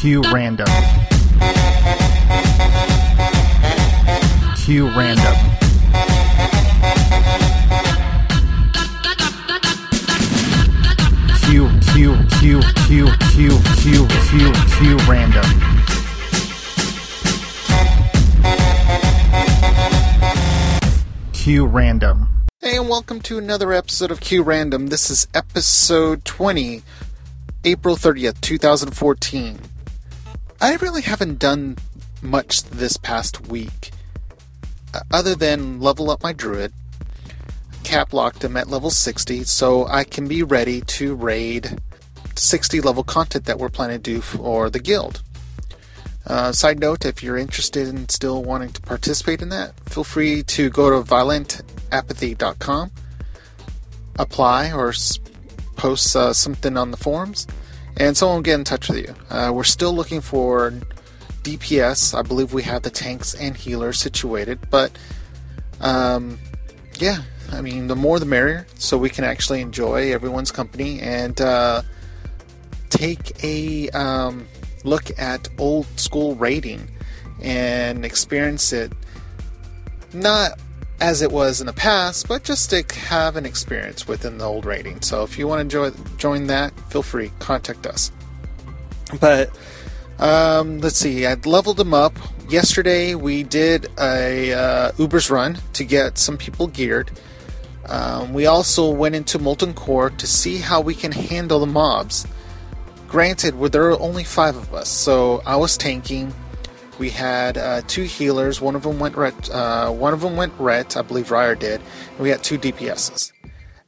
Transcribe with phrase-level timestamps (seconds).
[0.00, 0.66] Q random.
[4.56, 5.36] Q random.
[11.42, 15.44] Q Q Q Q Q Q Q Q random.
[21.34, 22.26] Q random.
[22.62, 24.86] Hey, and welcome to another episode of Queue Random.
[24.86, 26.82] This is episode 20,
[27.64, 29.58] April 30th, 2014.
[30.62, 31.78] I really haven't done
[32.20, 33.92] much this past week,
[34.92, 36.74] uh, other than level up my druid,
[37.82, 41.80] cap locked him at level 60, so I can be ready to raid
[42.36, 45.22] 60 level content that we're planning to do for the guild.
[46.26, 50.42] Uh, side note, if you're interested in still wanting to participate in that, feel free
[50.42, 52.90] to go to violentapathy.com,
[54.18, 54.92] apply, or
[55.76, 57.46] post uh, something on the forums,
[58.00, 59.14] and someone will get in touch with you.
[59.28, 60.72] Uh, we're still looking for
[61.42, 62.18] DPS.
[62.18, 64.90] I believe we have the tanks and healers situated, but
[65.82, 66.38] um,
[66.98, 67.18] yeah,
[67.52, 71.82] I mean, the more the merrier, so we can actually enjoy everyone's company and uh,
[72.88, 74.46] take a um,
[74.82, 76.90] look at old school raiding
[77.42, 78.92] and experience it
[80.12, 80.58] not
[81.00, 84.66] as it was in the past, but just to have an experience within the old
[84.66, 85.00] rating.
[85.00, 88.12] So if you want to enjoy, join that, feel free, contact us.
[89.18, 89.50] But
[90.18, 92.18] um, let's see, I leveled them up.
[92.48, 97.10] Yesterday we did a uh, UBRS run to get some people geared.
[97.86, 102.26] Um, we also went into Molten Core to see how we can handle the mobs.
[103.08, 106.32] Granted, there are only five of us, so I was tanking.
[107.00, 108.60] We had uh, two healers.
[108.60, 109.48] One of them went ret.
[109.50, 110.98] Uh, one of them went ret.
[110.98, 111.80] I believe Ryer did.
[112.10, 113.32] And we had two DPSs.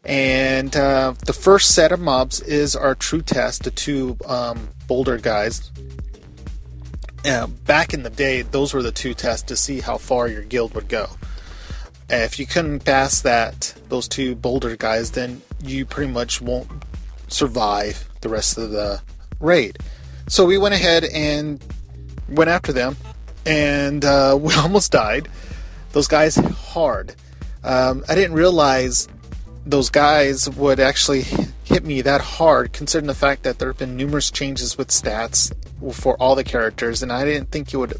[0.02, 3.64] And uh, the first set of mobs is our true test.
[3.64, 5.70] The two um, boulder guys.
[7.26, 10.42] Uh, back in the day, those were the two tests to see how far your
[10.42, 11.10] guild would go.
[12.08, 16.70] If you couldn't pass that, those two boulder guys, then you pretty much won't
[17.28, 19.02] survive the rest of the
[19.38, 19.76] raid.
[20.28, 21.62] So we went ahead and
[22.32, 22.96] went after them,
[23.46, 25.28] and uh, we almost died.
[25.92, 27.14] Those guys hard.
[27.64, 29.08] Um, I didn't realize
[29.64, 31.24] those guys would actually
[31.64, 35.52] hit me that hard, considering the fact that there have been numerous changes with stats
[35.92, 37.94] for all the characters, and I didn't think it would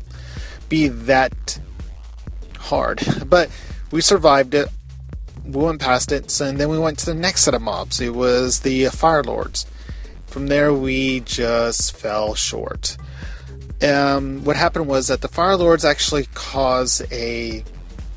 [0.69, 1.61] be that
[2.59, 3.01] hard.
[3.27, 3.51] But
[3.91, 4.69] we survived it.
[5.45, 8.01] We went past it, and then we went to the next set of mobs.
[8.01, 9.67] It was the Fire Lords.
[10.27, 12.97] From there, we just fell short.
[13.83, 17.65] Um, what happened was that the Fire Lords actually cause a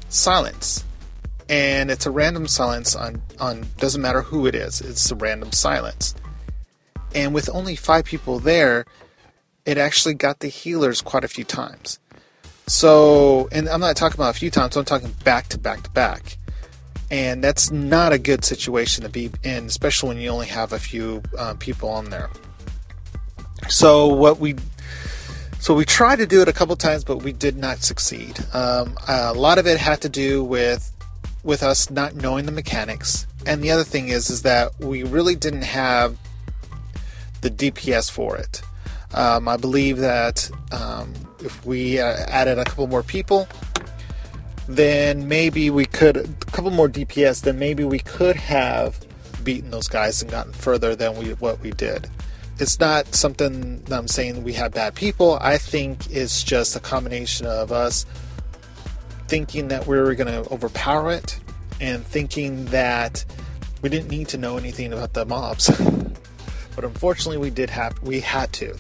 [0.10, 0.84] silence,
[1.50, 4.82] and it's a random silence on on doesn't matter who it is.
[4.82, 6.14] It's a random silence,
[7.14, 8.86] and with only five people there,
[9.66, 12.00] it actually got the healers quite a few times.
[12.68, 14.76] So, and I'm not talking about a few times.
[14.76, 16.38] I'm talking back to back to back
[17.12, 20.80] and that's not a good situation to be in, especially when you only have a
[20.80, 22.30] few uh, people on there.
[23.70, 24.56] So what we
[25.60, 28.40] so we tried to do it a couple times, but we did not succeed.
[28.54, 30.92] Um, a lot of it had to do with
[31.44, 35.36] with us not knowing the mechanics, and the other thing is is that we really
[35.36, 36.18] didn't have
[37.42, 38.62] the DPS for it.
[39.14, 43.48] Um, I believe that um, if we uh, added a couple more people,
[44.68, 47.42] then maybe we could a couple more DPS.
[47.42, 49.00] Then maybe we could have
[49.44, 52.10] beaten those guys and gotten further than we what we did.
[52.58, 55.38] It's not something that I'm saying we have bad people.
[55.42, 58.06] I think it's just a combination of us
[59.28, 61.40] thinking that we were going to overpower it
[61.82, 63.26] and thinking that
[63.82, 65.70] we didn't need to know anything about the mobs.
[66.76, 68.76] but unfortunately, we did have we had to.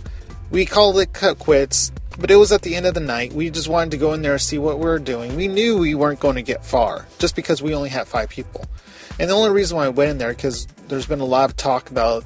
[0.51, 3.33] We called it cut quits, but it was at the end of the night.
[3.33, 5.35] We just wanted to go in there and see what we were doing.
[5.35, 8.65] We knew we weren't going to get far just because we only had five people.
[9.19, 11.57] And the only reason why I went in there because there's been a lot of
[11.57, 12.23] talk about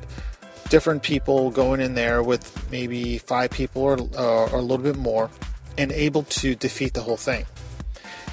[0.70, 4.96] different people going in there with maybe five people or, uh, or a little bit
[4.96, 5.30] more
[5.78, 7.46] and able to defeat the whole thing.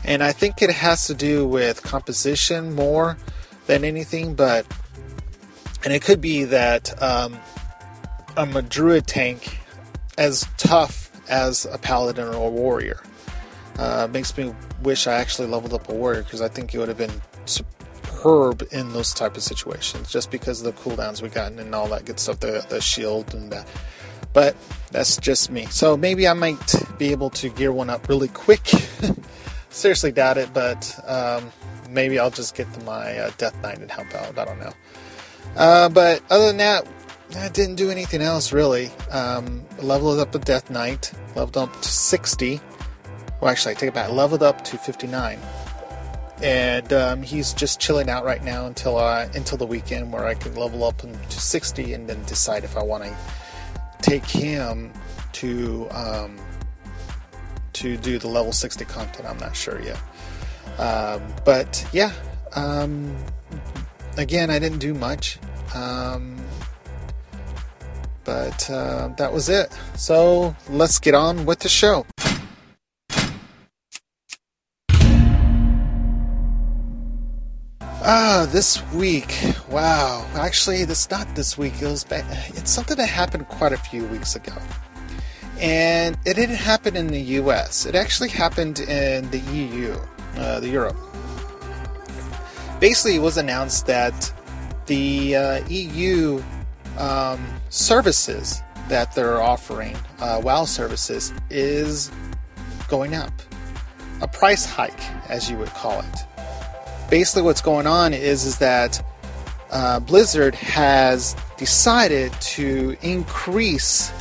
[0.04, 3.16] And I think it has to do with composition more
[3.66, 4.66] than anything, but
[5.84, 7.38] and it could be that um,
[8.36, 9.60] a druid tank
[10.18, 13.02] as tough as a paladin or a warrior.
[13.78, 16.88] Uh, makes me wish I actually leveled up a warrior because I think it would
[16.88, 17.22] have been
[18.72, 22.04] in those type of situations, just because of the cooldowns we've gotten and all that
[22.04, 23.66] good stuff, the the shield and that.
[24.32, 24.56] But
[24.90, 25.66] that's just me.
[25.66, 28.66] So maybe I might be able to gear one up really quick.
[29.70, 31.50] Seriously doubt it, but um,
[31.88, 34.38] maybe I'll just get to my uh, Death Knight and help out.
[34.38, 34.72] I don't know.
[35.56, 36.86] Uh, but other than that,
[37.36, 38.90] I didn't do anything else really.
[39.10, 42.60] Um, leveled up the Death Knight, leveled up to 60.
[43.40, 44.10] Well, actually, I take it back.
[44.10, 45.38] Leveled up to 59,
[46.42, 50.34] and um, he's just chilling out right now until uh, until the weekend where I
[50.34, 53.16] can level up to 60 and then decide if I want to
[54.02, 54.92] take him
[55.32, 56.36] to um,
[57.74, 59.28] to do the level 60 content.
[59.28, 59.98] I'm not sure yet.
[60.78, 62.12] Um, but yeah,
[62.54, 63.16] um,
[64.16, 65.38] again, I didn't do much.
[65.74, 66.36] Um,
[68.24, 69.72] but uh, that was it.
[69.96, 72.04] So let's get on with the show.
[78.08, 79.36] Ah, this week.
[79.68, 80.24] Wow.
[80.36, 81.82] Actually, it's not this week.
[81.82, 84.52] It was it's something that happened quite a few weeks ago.
[85.58, 87.84] And it didn't happen in the US.
[87.84, 89.96] It actually happened in the EU,
[90.36, 90.96] uh, the Europe.
[92.78, 94.32] Basically, it was announced that
[94.86, 96.40] the uh, EU
[96.98, 102.12] um, services that they're offering, uh, WoW services, is
[102.86, 103.32] going up.
[104.22, 106.35] A price hike, as you would call it.
[107.10, 109.02] Basically, what's going on is is that
[109.70, 114.12] uh, Blizzard has decided to increase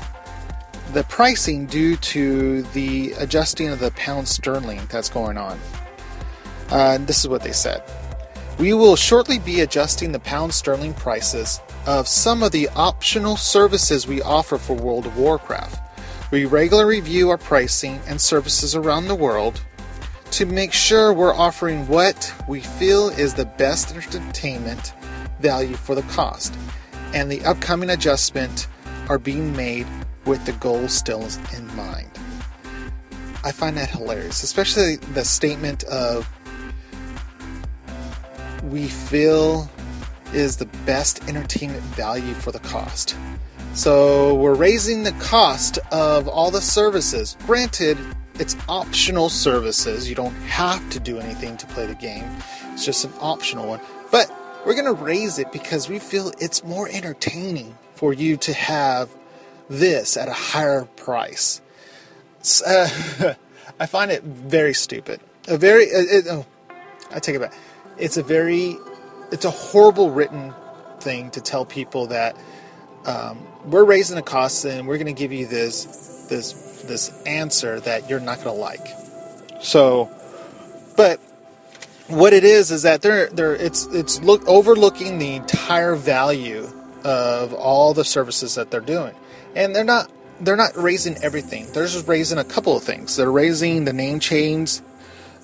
[0.93, 5.59] the pricing due to the adjusting of the pound sterling that's going on.
[6.69, 7.83] Uh, this is what they said.
[8.57, 14.07] We will shortly be adjusting the pound sterling prices of some of the optional services
[14.07, 15.81] we offer for World of Warcraft.
[16.31, 19.61] We regularly review our pricing and services around the world
[20.35, 24.91] to make sure we're offering what we feel is the best entertainment
[25.39, 26.53] value for the cost,
[27.13, 28.67] and the upcoming adjustment
[29.07, 29.87] are being made
[30.25, 32.09] with the goal still in mind.
[33.45, 36.29] I find that hilarious, especially the statement of
[38.61, 39.69] we feel
[40.33, 43.15] is the best entertainment value for the cost.
[43.73, 47.37] So we're raising the cost of all the services.
[47.45, 47.97] Granted,
[48.39, 50.09] it's optional services.
[50.09, 52.25] You don't have to do anything to play the game.
[52.73, 53.81] It's just an optional one.
[54.11, 54.31] But
[54.65, 59.09] we're going to raise it because we feel it's more entertaining for you to have
[59.69, 61.61] this at a higher price.
[62.65, 63.33] Uh,
[63.79, 65.19] I find it very stupid.
[65.47, 66.45] A very, uh, it, oh,
[67.11, 67.53] I take it back
[67.97, 68.77] it's a very
[69.31, 70.53] it's a horrible written
[70.99, 72.37] thing to tell people that
[73.05, 76.53] um, we're raising the costs and we're going to give you this this
[76.87, 78.87] this answer that you're not going to like.
[79.61, 80.09] So,
[80.95, 81.19] but
[82.07, 86.69] what it is is that they're they're it's it's look overlooking the entire value
[87.03, 89.15] of all the services that they're doing,
[89.55, 90.11] and they're not
[90.41, 91.71] they're not raising everything.
[91.71, 93.15] They're just raising a couple of things.
[93.15, 94.81] They're raising the name chains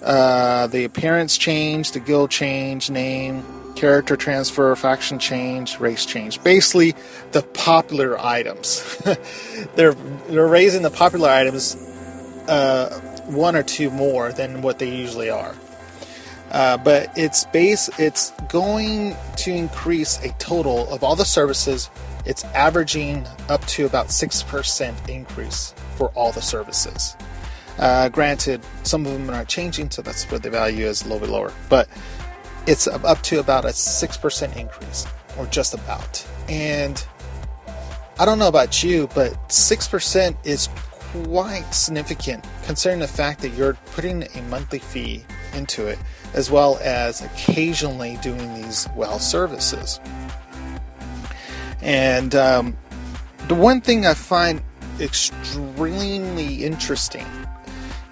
[0.02, 3.44] uh, the appearance change, the guild change, name,
[3.76, 6.42] character transfer, faction change, race change.
[6.44, 6.96] Basically,
[7.32, 8.98] the popular items.
[9.76, 11.76] they're they're raising the popular items
[12.48, 15.56] uh, one or two more than what they usually are.
[16.52, 21.90] Uh, but it's base it's going to increase a total of all the services
[22.26, 27.16] it's averaging up to about 6% increase for all the services
[27.82, 31.20] uh, granted, some of them are changing, so that's where the value is a little
[31.20, 31.52] bit lower.
[31.68, 31.90] But
[32.68, 36.26] it's up to about a 6% increase, or just about.
[36.48, 37.04] And
[38.20, 40.70] I don't know about you, but 6% is
[41.12, 46.00] quite significant considering the fact that you're putting a monthly fee into it,
[46.34, 50.00] as well as occasionally doing these well services.
[51.82, 52.78] And um,
[53.48, 54.62] the one thing I find
[55.00, 57.26] extremely interesting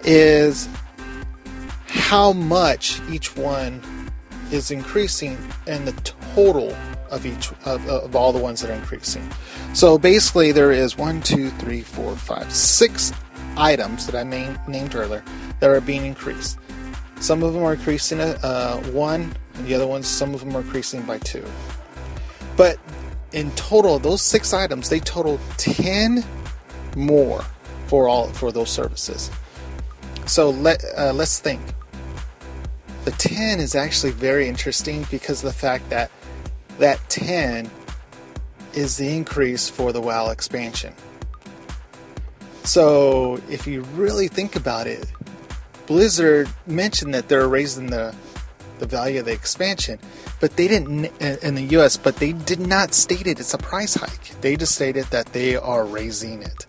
[0.04, 0.68] is
[1.88, 3.82] how much each one
[4.52, 5.38] is increasing
[5.68, 5.94] and the
[6.36, 6.76] total
[7.10, 9.28] of each of, of all the ones that are increasing.
[9.74, 13.12] So basically, there is one, two, three, four, five, six
[13.58, 15.24] items that I main, named earlier
[15.60, 16.58] that are being increased.
[17.20, 20.62] Some of them are increasing uh, one, and the other ones, some of them are
[20.62, 21.46] increasing by two.
[22.56, 22.80] But
[23.32, 26.24] in total, those six items they total ten
[26.96, 27.44] more
[27.88, 29.32] for all for those services.
[30.26, 31.62] So let uh, let's think.
[33.10, 36.12] The 10 is actually very interesting because of the fact that
[36.78, 37.68] that 10
[38.76, 40.94] is the increase for the WoW expansion.
[42.66, 45.12] So if you really think about it,
[45.88, 48.14] Blizzard mentioned that they're raising the
[48.78, 49.98] the value of the expansion,
[50.40, 53.40] but they didn't uh, in the US, but they did not state it.
[53.40, 54.40] It's a price hike.
[54.42, 56.68] They just stated that they are raising it.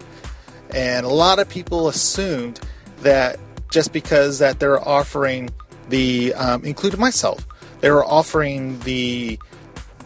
[0.71, 2.61] And a lot of people assumed
[3.03, 3.39] that
[3.71, 5.51] just because that they're offering
[5.91, 7.47] the, um, including myself,
[7.81, 9.39] they were offering the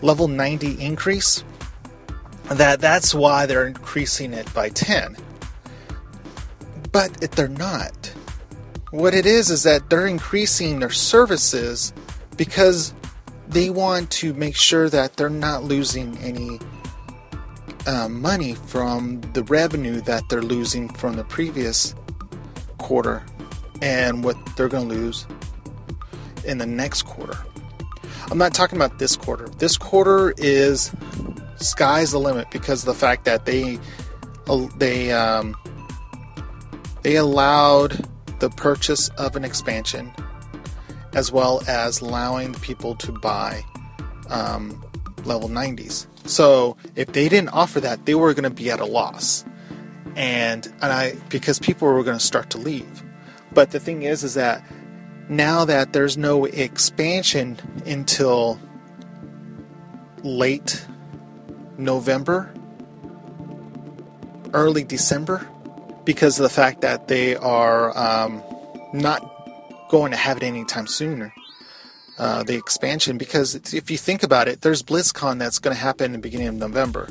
[0.02, 1.44] level 90 increase.
[2.50, 5.16] That that's why they're increasing it by 10.
[6.92, 8.12] But if they're not,
[8.90, 11.92] what it is is that they're increasing their services
[12.36, 12.94] because
[13.48, 16.60] they want to make sure that they're not losing any
[17.86, 21.94] uh, money from the revenue that they're losing from the previous
[22.78, 23.24] quarter
[23.82, 25.26] and what they're going to lose
[26.44, 27.38] in the next quarter.
[28.30, 29.48] I'm not talking about this quarter.
[29.58, 30.92] This quarter is
[31.56, 33.78] sky's the limit because of the fact that they
[34.76, 35.56] they um,
[37.02, 38.08] they allowed
[38.40, 40.12] the purchase of an expansion
[41.14, 43.64] as well as allowing people to buy
[44.30, 44.82] um,
[45.24, 46.06] level 90s.
[46.26, 49.44] So if they didn't offer that, they were going to be at a loss,
[50.16, 53.02] and and I because people were going to start to leave.
[53.52, 54.64] But the thing is, is that
[55.28, 58.58] now that there's no expansion until
[60.22, 60.86] late
[61.78, 62.52] November,
[64.52, 65.46] early December,
[66.04, 68.42] because of the fact that they are um,
[68.92, 69.30] not
[69.90, 71.32] going to have it anytime sooner.
[72.16, 76.06] Uh, the expansion, because if you think about it, there's BlizzCon that's going to happen
[76.06, 77.08] in the beginning of November.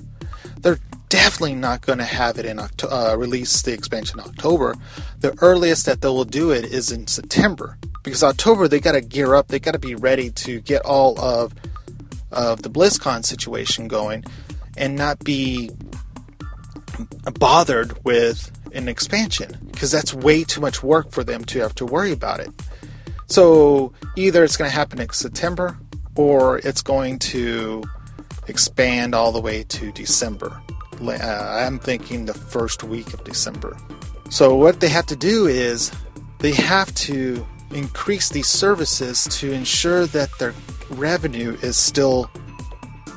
[1.13, 4.73] Definitely not going to have it in October, uh, release the expansion in October.
[5.19, 9.01] The earliest that they will do it is in September, because October they got to
[9.01, 11.53] gear up, they got to be ready to get all of
[12.31, 14.23] of the BlizzCon situation going,
[14.75, 15.69] and not be
[17.39, 21.85] bothered with an expansion because that's way too much work for them to have to
[21.85, 22.49] worry about it.
[23.27, 25.77] So either it's going to happen in September
[26.15, 27.83] or it's going to
[28.47, 30.59] expand all the way to December.
[31.01, 33.77] Uh, I'm thinking the first week of December.
[34.29, 35.91] So what they have to do is
[36.39, 40.53] they have to increase these services to ensure that their
[40.89, 42.29] revenue is still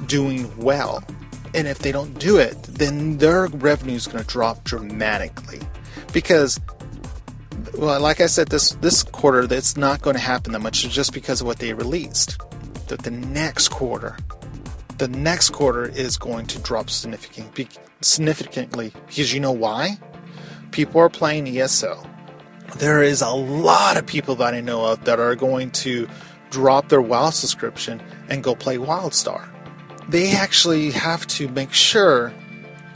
[0.06, 1.02] doing well.
[1.54, 5.60] And if they don't do it, then their revenue is going to drop dramatically.
[6.12, 6.60] Because,
[7.78, 11.12] well, like I said, this this quarter, that's not going to happen that much just
[11.12, 12.38] because of what they released.
[12.88, 14.16] That the next quarter,
[14.98, 18.92] the next quarter is going to drop significant, significantly.
[19.06, 19.98] Because you know why?
[20.70, 22.02] People are playing ESO.
[22.78, 26.08] There is a lot of people that I know of that are going to
[26.50, 29.48] drop their WoW subscription and go play WildStar
[30.08, 32.32] they actually have to make sure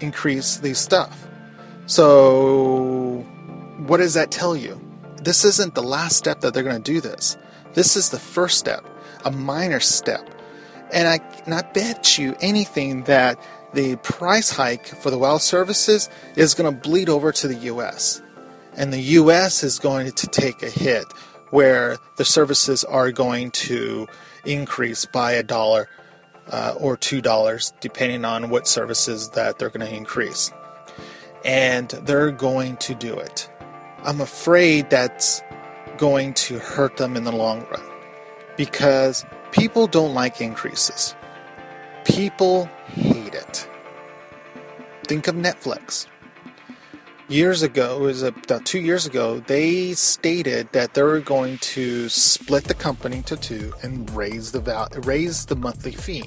[0.01, 1.27] increase these stuff.
[1.87, 3.27] So,
[3.87, 4.81] what does that tell you?
[5.23, 7.37] This isn't the last step that they're going to do this.
[7.75, 8.85] This is the first step,
[9.25, 10.29] a minor step.
[10.93, 13.39] And I, and I bet you anything that
[13.73, 18.21] the price hike for the WoW services is going to bleed over to the US.
[18.77, 21.05] And the US is going to take a hit
[21.51, 24.07] where the services are going to
[24.45, 25.89] increase by a dollar
[26.51, 30.53] uh, or $2, depending on what services that they're going to increase.
[31.45, 33.51] And they're going to do it.
[34.05, 35.43] I'm afraid that's
[35.99, 37.83] going to hurt them in the long run
[38.57, 41.15] because people don't like increases.
[42.05, 43.69] People hate it.
[45.05, 46.07] Think of Netflix.
[47.29, 52.09] Years ago, it was about two years ago, they stated that they were going to
[52.09, 56.25] split the company to two and raise the val- raise the monthly fee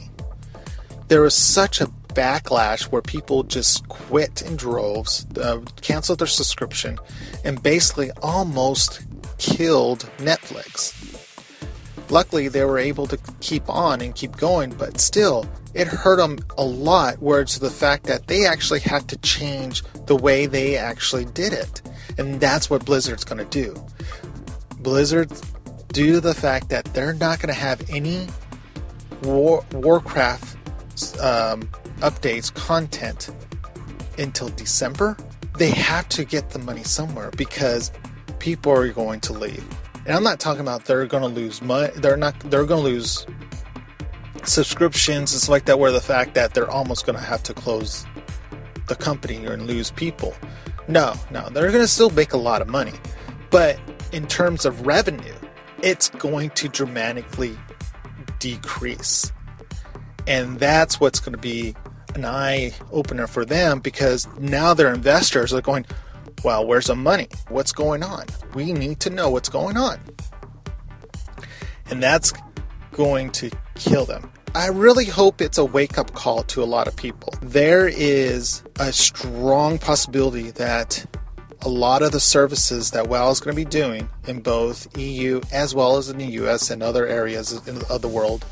[1.08, 6.98] there was such a backlash where people just quit in droves, uh, canceled their subscription,
[7.44, 9.02] and basically almost
[9.38, 11.23] killed Netflix.
[12.14, 16.38] Luckily, they were able to keep on and keep going, but still, it hurt them
[16.60, 17.20] a lot.
[17.20, 21.54] Where to the fact that they actually had to change the way they actually did
[21.54, 21.82] it,
[22.20, 23.84] and that's what Blizzard's going to do.
[24.78, 25.32] Blizzard,
[25.88, 28.28] due to the fact that they're not going to have any
[29.24, 30.56] War, Warcraft
[31.20, 31.64] um,
[32.02, 33.32] updates, content
[34.20, 35.18] until December,
[35.58, 37.92] they have to get the money somewhere because
[38.38, 39.66] people are going to leave.
[40.06, 41.92] And I'm not talking about they're going to lose money.
[41.96, 42.40] They're not.
[42.42, 43.26] They're going to lose
[44.44, 45.34] subscriptions.
[45.34, 45.80] It's like that.
[45.80, 48.06] Where the fact that they're almost going to have to close
[48.88, 50.36] the company and lose people.
[50.88, 52.94] No, no, they're going to still make a lot of money,
[53.50, 53.80] but
[54.12, 55.34] in terms of revenue,
[55.82, 57.58] it's going to dramatically
[58.40, 59.32] decrease.
[60.28, 61.76] And that's what's going to be
[62.16, 65.86] an eye opener for them because now their investors are going,
[66.44, 67.28] well, where's the money?
[67.50, 68.26] What's going on?
[68.54, 70.00] We need to know what's going on.
[71.90, 72.34] And that's
[72.92, 74.32] going to kill them.
[74.56, 77.34] I really hope it's a wake up call to a lot of people.
[77.42, 81.06] There is a strong possibility that
[81.62, 85.42] a lot of the services that WoW is going to be doing in both EU
[85.52, 88.46] as well as in the US and other areas of the world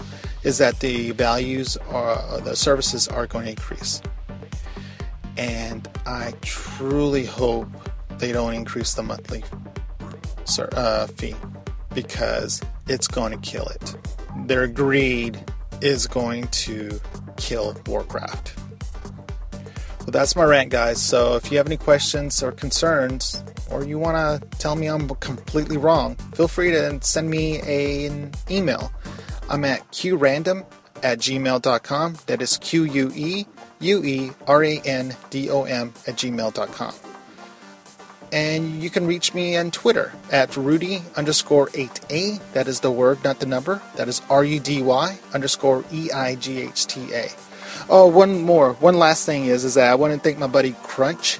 [0.43, 4.01] is that the values or the services are going to increase.
[5.37, 7.67] And I truly hope
[8.17, 9.43] they don't increase the monthly
[10.73, 11.35] uh, fee
[11.93, 13.95] because it's going to kill it.
[14.45, 15.43] Their greed
[15.81, 16.99] is going to
[17.37, 18.53] kill Warcraft.
[19.99, 21.01] Well, that's my rant, guys.
[21.01, 25.07] So if you have any questions or concerns, or you want to tell me I'm
[25.09, 28.91] completely wrong, feel free to send me a, an email.
[29.49, 30.65] I'm at queuerandom
[31.03, 32.17] at gmail.com.
[32.27, 33.45] That is Q U E
[33.81, 36.93] U E R A N D O M at gmail.com.
[38.31, 42.39] And you can reach me on Twitter at Rudy underscore 8A.
[42.53, 43.81] That is the word, not the number.
[43.95, 47.29] That is R U D Y underscore E I G H T A.
[47.89, 48.73] Oh, one more.
[48.73, 51.39] One last thing is, is that I want to thank my buddy Crunch.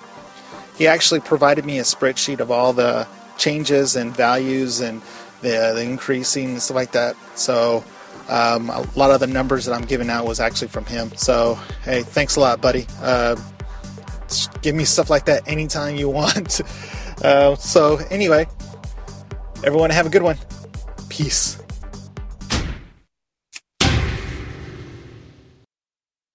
[0.78, 3.08] He actually provided me a spreadsheet of all the
[3.38, 5.02] changes and values and
[5.42, 7.16] the, the increasing and stuff like that.
[7.36, 7.84] So
[8.30, 11.12] um, a lot of the numbers that I'm giving out was actually from him.
[11.16, 12.88] So hey, thanks a lot, buddy.
[13.02, 13.36] Uh,
[14.62, 16.62] give me stuff like that anytime you want.
[17.24, 18.48] Uh, so anyway,
[19.64, 20.38] everyone have a good one.
[21.10, 21.61] Peace.